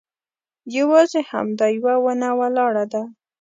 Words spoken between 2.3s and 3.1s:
ولاړه ده.